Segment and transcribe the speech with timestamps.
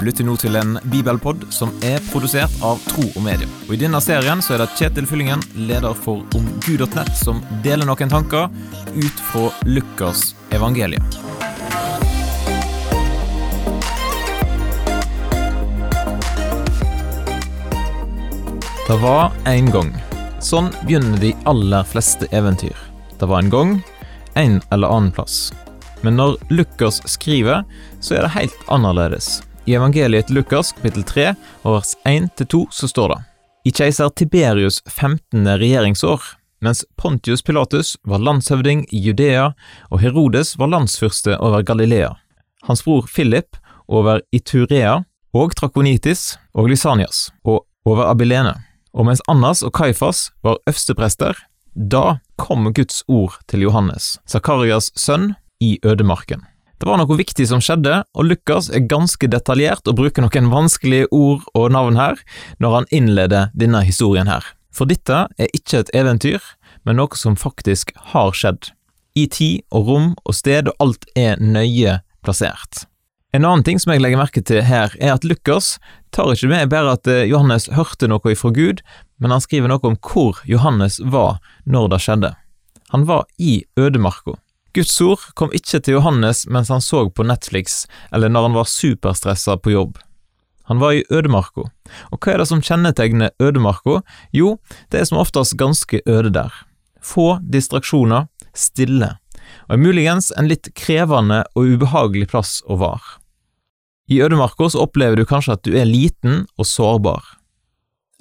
[0.00, 3.44] Du lytter nå til en bibelpod som er produsert av Tro og Medie.
[3.66, 8.08] Og I denne serien så er det Kjetil Fyllingen, leder for omgud.nett, som deler noen
[8.08, 8.46] tanker
[8.96, 11.04] ut fra Lukas evangelium.
[18.88, 19.92] Det var en gang.
[20.40, 22.80] Sånn begynner de aller fleste eventyr.
[23.20, 23.76] Det var en gang,
[24.32, 25.50] en eller annen plass.
[26.00, 27.68] Men når Lukas skriver,
[28.00, 29.42] så er det helt annerledes.
[29.68, 31.26] I evangeliet til Lukas kapittel 3
[31.62, 33.18] og vers 1-2 så står det
[33.68, 35.44] I keiser Tiberius 15.
[35.60, 36.22] regjeringsår,
[36.64, 39.50] mens Pontius Pilatus var landshøvding i Judea
[39.90, 42.14] og Herodes var landsfyrste over Galilea,
[42.68, 45.02] hans bror Philip over Iturea
[45.36, 48.54] og Trakonitis og Lysanias og over Abilene,
[48.96, 51.36] og mens Annas og Kaifas var øversteprester,
[51.74, 56.46] da kom Guds ord til Johannes, Zakarias sønn, i ødemarken.
[56.80, 61.10] Det var noe viktig som skjedde, og Lukas er ganske detaljert og bruker noen vanskelige
[61.12, 62.22] ord og navn her
[62.56, 64.46] når han innleder denne historien her.
[64.72, 66.40] For dette er ikke et eventyr,
[66.88, 68.72] men noe som faktisk har skjedd.
[69.12, 72.86] I tid og rom og sted, og alt er nøye plassert.
[73.36, 75.74] En annen ting som jeg legger merke til her, er at Lukas
[76.16, 78.80] tar ikke med bare at eh, Johannes hørte noe ifra Gud,
[79.20, 82.32] men han skriver noe om hvor Johannes var når det skjedde.
[82.96, 84.40] Han var i ødemarka.
[84.74, 88.70] Guds ord kom ikke til Johannes mens han så på Netflix eller når han var
[88.70, 89.98] superstressa på jobb.
[90.70, 91.64] Han var i ødemarka,
[92.14, 94.04] og hva er det som kjennetegner ødemarka?
[94.30, 94.60] Jo,
[94.94, 96.52] det er som oftest ganske øde der.
[97.02, 99.16] Få distraksjoner, stille,
[99.66, 103.18] og muligens en litt krevende og ubehagelig plass å være.
[104.14, 107.26] I ødemarka opplever du kanskje at du er liten og sårbar.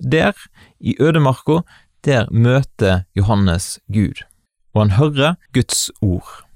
[0.01, 0.33] Der,
[0.81, 1.61] i ødemarka,
[2.01, 4.25] der møter Johannes Gud
[4.73, 6.49] og han hører Guds ord.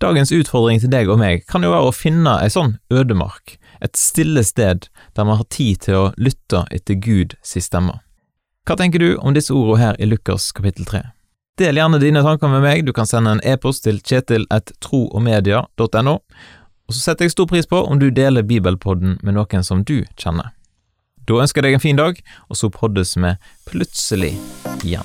[0.00, 3.96] Dagens utfordring til deg og meg kan jo være å finne ei sånn ødemark, et
[4.00, 8.00] stille sted der man har tid til å lytte etter Gud si stemme.
[8.68, 11.02] Hva tenker du om disse ordene her i Lukas kapittel 3?
[11.60, 17.00] Del gjerne dine tanker med meg, du kan sende en e-post til kjetil.troogmedia.no, og så
[17.00, 20.48] setter jeg stor pris på om du deler bibelpodden med noen som du kjenner.
[21.28, 22.14] Da ønsker jeg deg en fin dag,
[22.48, 23.36] og så poddes vi
[23.68, 24.32] plutselig
[24.80, 25.04] igjen.